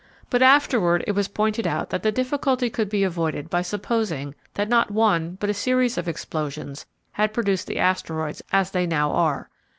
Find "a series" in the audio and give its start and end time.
5.51-5.95